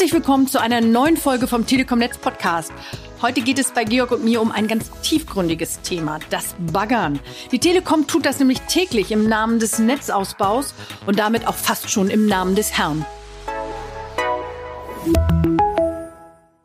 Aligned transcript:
Herzlich 0.00 0.14
willkommen 0.14 0.46
zu 0.46 0.58
einer 0.58 0.80
neuen 0.80 1.18
Folge 1.18 1.46
vom 1.46 1.66
Telekom 1.66 1.98
Netz 1.98 2.16
Podcast. 2.16 2.72
Heute 3.20 3.42
geht 3.42 3.58
es 3.58 3.70
bei 3.72 3.84
Georg 3.84 4.12
und 4.12 4.24
mir 4.24 4.40
um 4.40 4.50
ein 4.50 4.66
ganz 4.66 4.90
tiefgründiges 5.02 5.82
Thema, 5.82 6.20
das 6.30 6.54
Baggern. 6.72 7.20
Die 7.52 7.58
Telekom 7.58 8.06
tut 8.06 8.24
das 8.24 8.38
nämlich 8.38 8.62
täglich 8.62 9.12
im 9.12 9.28
Namen 9.28 9.58
des 9.58 9.78
Netzausbaus 9.78 10.72
und 11.04 11.18
damit 11.18 11.46
auch 11.46 11.54
fast 11.54 11.90
schon 11.90 12.08
im 12.08 12.24
Namen 12.24 12.54
des 12.54 12.78
Herrn. 12.78 13.04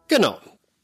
Genau. 0.07 0.37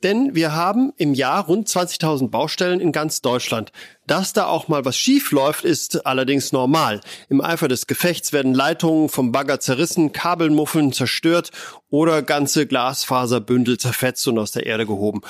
Denn 0.03 0.33
wir 0.33 0.53
haben 0.55 0.93
im 0.97 1.13
Jahr 1.13 1.45
rund 1.45 1.67
20.000 1.67 2.29
Baustellen 2.29 2.79
in 2.79 2.91
ganz 2.91 3.21
Deutschland. 3.21 3.71
Dass 4.07 4.33
da 4.33 4.47
auch 4.47 4.67
mal 4.67 4.83
was 4.83 4.97
schief 4.97 5.31
läuft, 5.31 5.63
ist 5.63 6.05
allerdings 6.05 6.51
normal. 6.51 7.01
Im 7.29 7.41
Eifer 7.41 7.67
des 7.67 7.85
Gefechts 7.85 8.33
werden 8.33 8.53
Leitungen 8.53 9.09
vom 9.09 9.31
Bagger 9.31 9.59
zerrissen, 9.59 10.11
Kabelmuffeln 10.11 10.91
zerstört 10.91 11.51
oder 11.89 12.23
ganze 12.23 12.65
Glasfaserbündel 12.65 13.77
zerfetzt 13.77 14.27
und 14.27 14.39
aus 14.39 14.51
der 14.51 14.65
Erde 14.65 14.85
gehoben. 14.85 15.21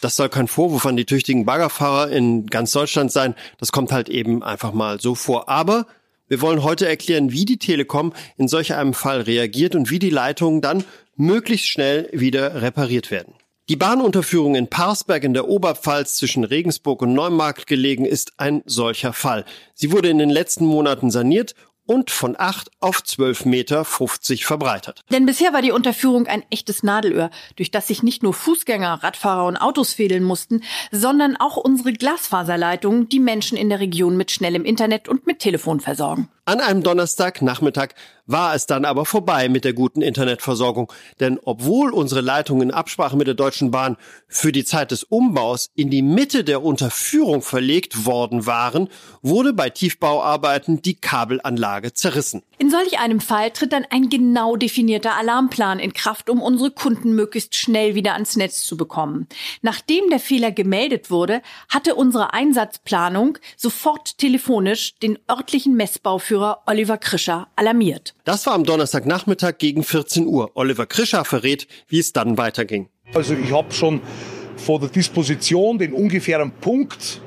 Das 0.00 0.16
soll 0.16 0.28
kein 0.28 0.48
Vorwurf 0.48 0.86
an 0.86 0.96
die 0.96 1.06
tüchtigen 1.06 1.44
Baggerfahrer 1.44 2.10
in 2.10 2.46
ganz 2.46 2.72
Deutschland 2.72 3.12
sein. 3.12 3.34
Das 3.58 3.72
kommt 3.72 3.92
halt 3.92 4.08
eben 4.08 4.42
einfach 4.42 4.72
mal 4.72 5.00
so 5.00 5.14
vor. 5.14 5.48
Aber 5.48 5.86
wir 6.28 6.40
wollen 6.40 6.62
heute 6.62 6.88
erklären, 6.88 7.32
wie 7.32 7.44
die 7.44 7.58
Telekom 7.58 8.12
in 8.36 8.48
solch 8.48 8.74
einem 8.74 8.94
Fall 8.94 9.20
reagiert 9.22 9.74
und 9.74 9.90
wie 9.90 9.98
die 9.98 10.10
Leitungen 10.10 10.60
dann 10.60 10.84
möglichst 11.16 11.68
schnell 11.68 12.08
wieder 12.12 12.62
repariert 12.62 13.10
werden. 13.10 13.34
Die 13.68 13.74
Bahnunterführung 13.74 14.54
in 14.54 14.68
Parsberg 14.68 15.24
in 15.24 15.34
der 15.34 15.48
Oberpfalz 15.48 16.14
zwischen 16.14 16.44
Regensburg 16.44 17.02
und 17.02 17.14
Neumarkt 17.14 17.66
gelegen 17.66 18.04
ist 18.04 18.34
ein 18.36 18.62
solcher 18.64 19.12
Fall. 19.12 19.44
Sie 19.74 19.90
wurde 19.90 20.08
in 20.08 20.18
den 20.18 20.30
letzten 20.30 20.64
Monaten 20.66 21.10
saniert 21.10 21.56
und 21.84 22.12
von 22.12 22.36
8 22.38 22.70
auf 22.78 22.98
12,50 22.98 23.48
Meter 23.48 23.84
verbreitert. 23.84 25.02
Denn 25.10 25.26
bisher 25.26 25.52
war 25.52 25.62
die 25.62 25.72
Unterführung 25.72 26.28
ein 26.28 26.44
echtes 26.50 26.84
Nadelöhr, 26.84 27.30
durch 27.56 27.72
das 27.72 27.88
sich 27.88 28.04
nicht 28.04 28.22
nur 28.22 28.34
Fußgänger, 28.34 29.02
Radfahrer 29.02 29.46
und 29.46 29.56
Autos 29.56 29.94
fädeln 29.94 30.22
mussten, 30.22 30.62
sondern 30.92 31.36
auch 31.36 31.56
unsere 31.56 31.92
Glasfaserleitungen, 31.92 33.08
die 33.08 33.20
Menschen 33.20 33.58
in 33.58 33.68
der 33.68 33.80
Region 33.80 34.16
mit 34.16 34.30
schnellem 34.30 34.64
Internet 34.64 35.08
und 35.08 35.26
mit 35.26 35.40
Telefon 35.40 35.80
versorgen. 35.80 36.28
An 36.44 36.60
einem 36.60 36.84
Donnerstagnachmittag 36.84 37.94
war 38.26 38.54
es 38.54 38.66
dann 38.66 38.84
aber 38.84 39.04
vorbei 39.04 39.48
mit 39.48 39.64
der 39.64 39.72
guten 39.72 40.02
Internetversorgung. 40.02 40.92
Denn 41.20 41.38
obwohl 41.44 41.92
unsere 41.92 42.20
Leitungen 42.20 42.68
in 42.68 42.74
Absprache 42.74 43.16
mit 43.16 43.26
der 43.26 43.34
Deutschen 43.34 43.70
Bahn 43.70 43.96
für 44.28 44.52
die 44.52 44.64
Zeit 44.64 44.90
des 44.90 45.04
Umbaus 45.04 45.70
in 45.74 45.90
die 45.90 46.02
Mitte 46.02 46.44
der 46.44 46.62
Unterführung 46.62 47.42
verlegt 47.42 48.06
worden 48.06 48.46
waren, 48.46 48.88
wurde 49.22 49.52
bei 49.52 49.70
Tiefbauarbeiten 49.70 50.82
die 50.82 50.94
Kabelanlage 50.94 51.92
zerrissen. 51.92 52.42
In 52.58 52.70
solch 52.70 52.98
einem 52.98 53.20
Fall 53.20 53.50
tritt 53.50 53.72
dann 53.72 53.86
ein 53.90 54.08
genau 54.08 54.56
definierter 54.56 55.14
Alarmplan 55.14 55.78
in 55.78 55.92
Kraft, 55.92 56.30
um 56.30 56.40
unsere 56.40 56.70
Kunden 56.70 57.14
möglichst 57.14 57.54
schnell 57.54 57.94
wieder 57.94 58.14
ans 58.14 58.36
Netz 58.36 58.64
zu 58.64 58.76
bekommen. 58.76 59.26
Nachdem 59.60 60.08
der 60.08 60.20
Fehler 60.20 60.52
gemeldet 60.52 61.10
wurde, 61.10 61.42
hatte 61.68 61.94
unsere 61.94 62.32
Einsatzplanung 62.32 63.38
sofort 63.56 64.18
telefonisch 64.18 64.98
den 64.98 65.18
örtlichen 65.30 65.76
Messbauführer 65.76 66.62
Oliver 66.66 66.96
Krischer 66.96 67.48
alarmiert. 67.56 68.15
Das 68.26 68.44
war 68.44 68.54
am 68.54 68.64
Donnerstagnachmittag 68.64 69.58
gegen 69.58 69.84
14 69.84 70.26
Uhr. 70.26 70.50
Oliver 70.54 70.86
Krischer 70.86 71.24
verrät, 71.24 71.68
wie 71.86 72.00
es 72.00 72.12
dann 72.12 72.36
weiterging. 72.36 72.88
Also 73.14 73.34
ich 73.34 73.52
habe 73.52 73.72
schon 73.72 74.00
vor 74.56 74.80
der 74.80 74.88
Disposition 74.88 75.78
den 75.78 75.92
ungefähren 75.92 76.50
Punkt 76.50 77.20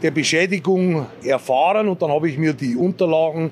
der 0.00 0.12
Beschädigung 0.12 1.04
erfahren 1.22 1.88
und 1.88 2.00
dann 2.00 2.10
habe 2.10 2.30
ich 2.30 2.38
mir 2.38 2.54
die 2.54 2.74
Unterlagen 2.74 3.50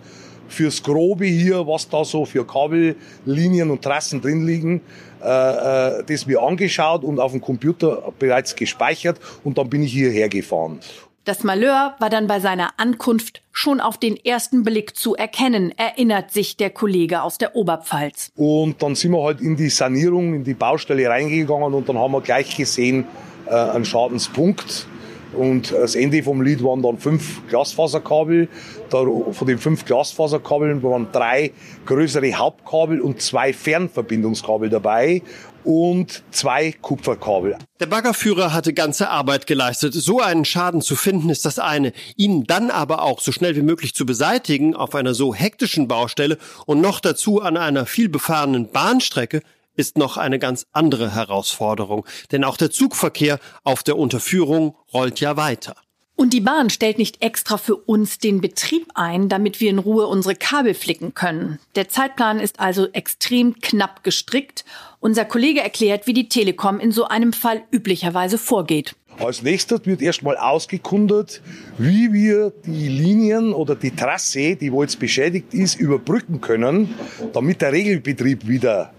fürs 0.48 0.82
Grobe 0.82 1.27
hier, 1.27 1.66
was 1.66 1.86
da 1.91 2.06
so 2.06 2.25
für 2.25 2.47
Kabellinien 2.47 3.70
und 3.70 3.82
Trassen 3.82 4.22
drin 4.22 4.47
liegen, 4.47 4.80
äh, 5.22 5.27
äh, 5.27 6.04
das 6.06 6.26
mir 6.26 6.41
angeschaut 6.41 7.04
und 7.04 7.21
auf 7.21 7.32
dem 7.32 7.42
Computer 7.42 8.15
bereits 8.19 8.56
gespeichert 8.56 9.21
und 9.44 9.59
dann 9.59 9.69
bin 9.69 9.82
ich 9.82 9.92
hierher 9.92 10.31
gefahren. 10.31 10.81
Das 11.24 11.42
Malheur 11.42 11.94
war 12.00 12.10
dann 12.10 12.26
bei 12.26 12.38
seiner 12.38 12.72
Ankunft 12.76 13.40
schon 13.50 13.80
auf 13.80 13.96
den 13.96 14.14
ersten 14.14 14.62
Blick 14.62 14.94
zu 14.94 15.14
erkennen, 15.14 15.72
erinnert 15.78 16.30
sich 16.30 16.58
der 16.58 16.68
Kollege 16.68 17.22
aus 17.22 17.38
der 17.38 17.56
Oberpfalz. 17.56 18.30
Und 18.36 18.82
dann 18.82 18.94
sind 18.94 19.12
wir 19.12 19.22
halt 19.22 19.40
in 19.40 19.56
die 19.56 19.70
Sanierung, 19.70 20.34
in 20.34 20.44
die 20.44 20.52
Baustelle 20.52 21.08
reingegangen 21.08 21.72
und 21.72 21.88
dann 21.88 21.96
haben 21.96 22.12
wir 22.12 22.20
gleich 22.20 22.54
gesehen, 22.54 23.06
äh, 23.46 23.54
einen 23.54 23.86
Schadenspunkt 23.86 24.86
und 25.34 25.72
das 25.72 25.94
Ende 25.94 26.22
vom 26.22 26.42
Lied 26.42 26.62
waren 26.62 26.82
dann 26.82 26.98
fünf 26.98 27.46
Glasfaserkabel. 27.48 28.48
von 28.91 29.46
den 29.46 29.58
fünf 29.58 29.84
Glasfaserkabeln 29.84 30.82
waren 30.82 31.08
drei 31.10 31.52
größere 31.86 32.34
Hauptkabel 32.34 33.00
und 33.00 33.20
zwei 33.20 33.52
Fernverbindungskabel 33.52 34.68
dabei 34.68 35.22
und 35.64 36.22
zwei 36.30 36.72
Kupferkabel. 36.72 37.58
Der 37.80 37.86
Baggerführer 37.86 38.52
hatte 38.52 38.72
ganze 38.72 39.08
Arbeit 39.08 39.47
geleistet. 39.47 39.94
So 39.94 40.20
einen 40.20 40.44
Schaden 40.44 40.82
zu 40.82 40.94
finden 40.97 41.30
ist 41.30 41.44
das 41.44 41.58
eine. 41.58 41.92
Ihn 42.16 42.44
dann 42.44 42.70
aber 42.70 43.02
auch 43.02 43.20
so 43.20 43.32
schnell 43.32 43.56
wie 43.56 43.62
möglich 43.62 43.94
zu 43.94 44.06
beseitigen 44.06 44.76
auf 44.76 44.94
einer 44.94 45.14
so 45.14 45.34
hektischen 45.34 45.88
Baustelle 45.88 46.38
und 46.66 46.80
noch 46.80 47.00
dazu 47.00 47.41
an 47.41 47.56
einer 47.56 47.86
vielbefahrenen 47.86 48.70
Bahnstrecke 48.70 49.42
ist 49.76 49.98
noch 49.98 50.16
eine 50.16 50.38
ganz 50.38 50.66
andere 50.72 51.14
Herausforderung, 51.14 52.06
denn 52.30 52.44
auch 52.44 52.56
der 52.56 52.70
Zugverkehr 52.70 53.41
auf 53.64 53.82
der 53.82 53.98
Unterführung 53.98 54.76
rollt 54.92 55.20
ja 55.20 55.36
weiter. 55.36 55.74
Und 56.16 56.32
die 56.32 56.41
Bahn 56.41 56.70
stellt 56.70 56.98
nicht 56.98 57.22
extra 57.22 57.56
für 57.56 57.75
uns 57.75 58.19
den 58.19 58.41
Betrieb 58.41 58.86
ein, 58.94 59.28
damit 59.28 59.60
wir 59.60 59.70
in 59.70 59.78
Ruhe 59.78 60.06
unsere 60.06 60.36
Kabel 60.36 60.75
flicken 60.75 61.14
können. 61.14 61.58
Der 61.75 61.88
Zeitplan 61.88 62.38
ist 62.38 62.60
also 62.60 62.86
extrem 62.92 63.60
knapp 63.60 64.04
gestrickt. 64.04 64.64
Unser 65.00 65.24
Kollege 65.24 65.60
erklärt, 65.60 66.06
wie 66.06 66.12
die 66.12 66.28
Telekom 66.28 66.78
in 66.78 66.92
so 66.92 67.06
einem 67.06 67.32
Fall 67.32 67.62
üblicherweise 67.72 68.38
vorgeht. 68.38 68.94
Als 69.19 69.42
nächstes 69.42 69.86
wird 69.86 70.03
erstmal 70.03 70.36
ausgekundet, 70.36 71.41
wie 71.78 72.12
wir 72.12 72.53
die 72.64 72.88
Linien 72.88 73.53
oder 73.53 73.74
die 73.74 73.91
Trasse, 73.91 74.56
die 74.56 74.72
wo 74.72 74.82
jetzt 74.82 74.98
beschädigt 74.98 75.53
ist, 75.53 75.78
überbrücken 75.78 76.41
können, 76.41 76.94
damit 77.32 77.60
der 77.60 77.72
Regelbetrieb 77.72 78.47
wieder 78.47 78.92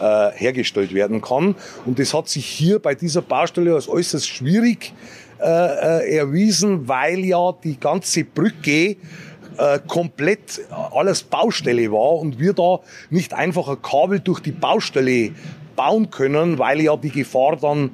äh, 0.00 0.30
hergestellt 0.32 0.94
werden 0.94 1.20
kann. 1.20 1.54
Und 1.84 1.98
das 1.98 2.14
hat 2.14 2.28
sich 2.28 2.46
hier 2.46 2.78
bei 2.78 2.94
dieser 2.94 3.20
Baustelle 3.20 3.74
als 3.74 3.88
äußerst 3.88 4.28
schwierig 4.28 4.92
äh, 5.40 5.44
äh, 5.44 6.16
erwiesen, 6.16 6.88
weil 6.88 7.24
ja 7.24 7.52
die 7.62 7.78
ganze 7.78 8.24
Brücke 8.24 8.96
äh, 9.56 9.78
komplett 9.86 10.60
alles 10.70 11.22
Baustelle 11.22 11.90
war 11.92 12.14
und 12.14 12.38
wir 12.38 12.52
da 12.52 12.80
nicht 13.10 13.34
einfach 13.34 13.68
ein 13.68 13.82
Kabel 13.82 14.20
durch 14.20 14.40
die 14.40 14.52
Baustelle 14.52 15.32
bauen 15.76 16.10
können, 16.10 16.58
weil 16.58 16.80
ja 16.80 16.96
die 16.96 17.10
Gefahr 17.10 17.56
dann 17.56 17.90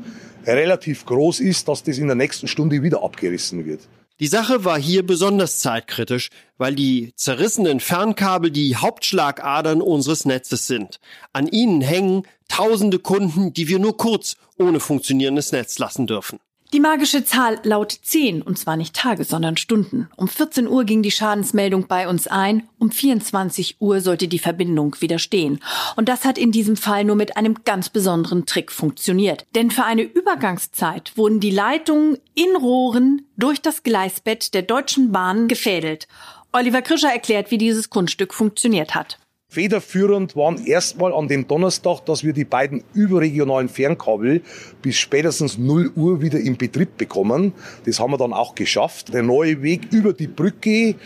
relativ 0.46 1.06
groß 1.06 1.40
ist, 1.40 1.68
dass 1.68 1.82
das 1.82 1.98
in 1.98 2.06
der 2.06 2.16
nächsten 2.16 2.48
Stunde 2.48 2.82
wieder 2.82 3.02
abgerissen 3.02 3.64
wird. 3.64 3.80
Die 4.20 4.28
Sache 4.28 4.64
war 4.64 4.78
hier 4.78 5.04
besonders 5.04 5.58
zeitkritisch, 5.58 6.30
weil 6.56 6.76
die 6.76 7.12
zerrissenen 7.16 7.80
Fernkabel 7.80 8.50
die 8.52 8.76
Hauptschlagadern 8.76 9.82
unseres 9.82 10.24
Netzes 10.24 10.68
sind. 10.68 11.00
An 11.32 11.48
ihnen 11.48 11.80
hängen 11.80 12.22
tausende 12.48 13.00
Kunden, 13.00 13.52
die 13.52 13.68
wir 13.68 13.80
nur 13.80 13.96
kurz 13.96 14.36
ohne 14.56 14.78
funktionierendes 14.78 15.50
Netz 15.50 15.78
lassen 15.78 16.06
dürfen. 16.06 16.38
Die 16.74 16.80
magische 16.80 17.24
Zahl 17.24 17.60
laut 17.62 17.92
10, 17.92 18.42
und 18.42 18.58
zwar 18.58 18.76
nicht 18.76 18.96
Tage, 18.96 19.22
sondern 19.22 19.56
Stunden. 19.56 20.08
Um 20.16 20.26
14 20.26 20.66
Uhr 20.66 20.82
ging 20.82 21.04
die 21.04 21.12
Schadensmeldung 21.12 21.86
bei 21.86 22.08
uns 22.08 22.26
ein, 22.26 22.68
um 22.80 22.90
24 22.90 23.76
Uhr 23.78 24.00
sollte 24.00 24.26
die 24.26 24.40
Verbindung 24.40 24.96
wieder 24.98 25.20
stehen. 25.20 25.60
Und 25.94 26.08
das 26.08 26.24
hat 26.24 26.36
in 26.36 26.50
diesem 26.50 26.76
Fall 26.76 27.04
nur 27.04 27.14
mit 27.14 27.36
einem 27.36 27.62
ganz 27.62 27.90
besonderen 27.90 28.44
Trick 28.44 28.72
funktioniert. 28.72 29.46
Denn 29.54 29.70
für 29.70 29.84
eine 29.84 30.02
Übergangszeit 30.02 31.12
wurden 31.16 31.38
die 31.38 31.52
Leitungen 31.52 32.18
in 32.34 32.56
Rohren 32.56 33.22
durch 33.36 33.62
das 33.62 33.84
Gleisbett 33.84 34.52
der 34.52 34.62
Deutschen 34.62 35.12
Bahn 35.12 35.46
gefädelt. 35.46 36.08
Oliver 36.50 36.82
Krischer 36.82 37.12
erklärt, 37.12 37.52
wie 37.52 37.58
dieses 37.58 37.88
Kunststück 37.88 38.34
funktioniert 38.34 38.96
hat. 38.96 39.18
Federführend 39.54 40.34
waren 40.34 40.66
erstmal 40.66 41.14
an 41.14 41.28
dem 41.28 41.46
Donnerstag, 41.46 42.04
dass 42.06 42.24
wir 42.24 42.32
die 42.32 42.44
beiden 42.44 42.82
überregionalen 42.92 43.68
Fernkabel 43.68 44.42
bis 44.82 44.96
spätestens 44.96 45.58
0 45.58 45.92
Uhr 45.94 46.20
wieder 46.20 46.40
in 46.40 46.56
Betrieb 46.56 46.96
bekommen. 46.96 47.52
Das 47.86 48.00
haben 48.00 48.10
wir 48.10 48.16
dann 48.16 48.32
auch 48.32 48.56
geschafft. 48.56 49.14
Der 49.14 49.22
neue 49.22 49.62
Weg 49.62 49.92
über 49.92 50.12
die 50.12 50.26
Brücke 50.26 50.96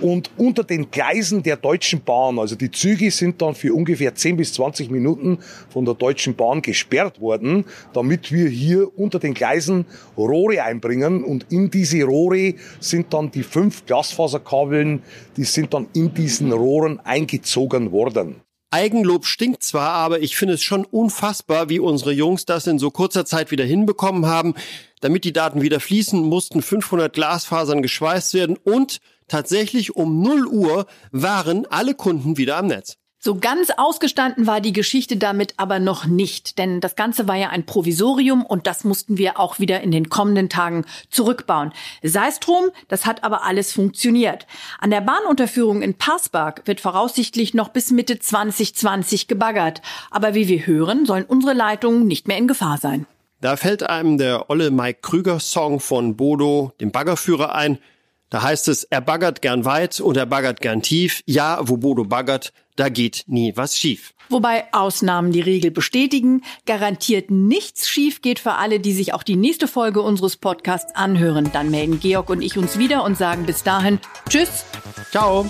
und 0.00 0.30
unter 0.38 0.64
den 0.64 0.90
Gleisen 0.90 1.42
der 1.42 1.58
Deutschen 1.58 2.00
Bahn. 2.00 2.38
Also 2.38 2.56
die 2.56 2.70
Züge 2.70 3.10
sind 3.10 3.42
dann 3.42 3.54
für 3.54 3.74
ungefähr 3.74 4.14
10 4.14 4.38
bis 4.38 4.54
20 4.54 4.90
Minuten 4.90 5.40
von 5.68 5.84
der 5.84 5.92
Deutschen 5.92 6.36
Bahn 6.36 6.62
gesperrt 6.62 7.20
worden, 7.20 7.66
damit 7.92 8.32
wir 8.32 8.48
hier 8.48 8.98
unter 8.98 9.18
den 9.18 9.34
Gleisen 9.34 9.84
Rohre 10.16 10.62
einbringen. 10.62 11.22
Und 11.22 11.52
in 11.52 11.70
diese 11.70 12.02
Rohre 12.04 12.54
sind 12.80 13.12
dann 13.12 13.30
die 13.30 13.42
fünf 13.42 13.84
Glasfaserkabeln, 13.84 15.02
die 15.36 15.44
sind 15.44 15.74
dann 15.74 15.88
in 15.92 16.14
diesen 16.14 16.50
Rohren 16.50 16.98
eingezogen 17.00 17.73
gezogen 17.74 17.92
worden. 17.92 18.42
Eigenlob 18.70 19.24
stinkt 19.24 19.62
zwar, 19.62 19.90
aber 19.90 20.20
ich 20.20 20.36
finde 20.36 20.54
es 20.54 20.62
schon 20.62 20.84
unfassbar, 20.84 21.68
wie 21.68 21.78
unsere 21.78 22.10
Jungs 22.10 22.44
das 22.44 22.66
in 22.66 22.80
so 22.80 22.90
kurzer 22.90 23.24
Zeit 23.24 23.52
wieder 23.52 23.64
hinbekommen 23.64 24.26
haben. 24.26 24.54
Damit 25.00 25.24
die 25.24 25.32
Daten 25.32 25.62
wieder 25.62 25.78
fließen, 25.78 26.20
mussten 26.20 26.60
500 26.60 27.12
Glasfasern 27.12 27.82
geschweißt 27.82 28.34
werden 28.34 28.56
und 28.56 28.98
tatsächlich 29.28 29.94
um 29.94 30.22
0 30.22 30.46
Uhr 30.46 30.86
waren 31.12 31.66
alle 31.66 31.94
Kunden 31.94 32.36
wieder 32.36 32.56
am 32.56 32.66
Netz. 32.66 32.96
So 33.26 33.36
ganz 33.36 33.70
ausgestanden 33.70 34.46
war 34.46 34.60
die 34.60 34.74
Geschichte 34.74 35.16
damit 35.16 35.54
aber 35.56 35.78
noch 35.78 36.04
nicht, 36.04 36.58
denn 36.58 36.82
das 36.82 36.94
Ganze 36.94 37.26
war 37.26 37.36
ja 37.36 37.48
ein 37.48 37.64
Provisorium 37.64 38.44
und 38.44 38.66
das 38.66 38.84
mussten 38.84 39.16
wir 39.16 39.40
auch 39.40 39.58
wieder 39.58 39.80
in 39.80 39.92
den 39.92 40.10
kommenden 40.10 40.50
Tagen 40.50 40.84
zurückbauen. 41.08 41.72
Sei 42.02 42.28
es 42.28 42.38
drum, 42.38 42.66
das 42.88 43.06
hat 43.06 43.24
aber 43.24 43.42
alles 43.42 43.72
funktioniert. 43.72 44.46
An 44.78 44.90
der 44.90 45.00
Bahnunterführung 45.00 45.80
in 45.80 45.94
Passberg 45.94 46.66
wird 46.66 46.82
voraussichtlich 46.82 47.54
noch 47.54 47.70
bis 47.70 47.90
Mitte 47.90 48.18
2020 48.18 49.26
gebaggert. 49.26 49.80
Aber 50.10 50.34
wie 50.34 50.46
wir 50.48 50.66
hören, 50.66 51.06
sollen 51.06 51.24
unsere 51.24 51.54
Leitungen 51.54 52.06
nicht 52.06 52.28
mehr 52.28 52.36
in 52.36 52.46
Gefahr 52.46 52.76
sein. 52.76 53.06
Da 53.40 53.56
fällt 53.56 53.84
einem 53.84 54.18
der 54.18 54.50
olle 54.50 54.70
Mike 54.70 54.98
Krüger 55.00 55.40
Song 55.40 55.80
von 55.80 56.14
Bodo, 56.14 56.72
dem 56.78 56.92
Baggerführer, 56.92 57.54
ein. 57.54 57.78
Da 58.30 58.42
heißt 58.42 58.68
es, 58.68 58.84
er 58.84 59.00
baggert 59.00 59.42
gern 59.42 59.64
weit 59.64 60.00
und 60.00 60.16
er 60.16 60.26
baggert 60.26 60.60
gern 60.60 60.82
tief. 60.82 61.22
Ja, 61.26 61.60
wo 61.62 61.76
Bodo 61.76 62.04
baggert, 62.04 62.52
da 62.76 62.88
geht 62.88 63.24
nie 63.26 63.52
was 63.56 63.76
schief. 63.76 64.14
Wobei 64.28 64.64
Ausnahmen 64.72 65.32
die 65.32 65.40
Regel 65.40 65.70
bestätigen, 65.70 66.42
garantiert 66.66 67.30
nichts 67.30 67.88
schief 67.88 68.22
geht 68.22 68.38
für 68.38 68.52
alle, 68.54 68.80
die 68.80 68.92
sich 68.92 69.12
auch 69.12 69.22
die 69.22 69.36
nächste 69.36 69.68
Folge 69.68 70.00
unseres 70.00 70.36
Podcasts 70.36 70.94
anhören. 70.94 71.50
Dann 71.52 71.70
melden 71.70 72.00
Georg 72.00 72.30
und 72.30 72.42
ich 72.42 72.56
uns 72.56 72.78
wieder 72.78 73.04
und 73.04 73.16
sagen 73.16 73.46
bis 73.46 73.62
dahin 73.62 74.00
Tschüss. 74.28 74.64
Ciao. 75.10 75.46